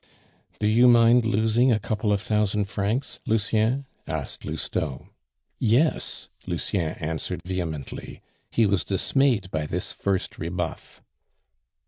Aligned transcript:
"Do 0.59 0.65
you 0.65 0.87
mind 0.87 1.25
losing 1.27 1.71
a 1.71 1.77
couple 1.77 2.11
of 2.11 2.23
thousand 2.23 2.65
francs, 2.65 3.19
Lucien?" 3.27 3.85
asked 4.07 4.43
Lousteau. 4.45 5.09
"Yes!" 5.59 6.27
Lucien 6.47 6.95
answered 6.99 7.41
vehemently. 7.45 8.19
He 8.49 8.65
was 8.65 8.83
dismayed 8.83 9.51
by 9.51 9.67
this 9.67 9.91
first 9.93 10.39
rebuff. 10.39 11.03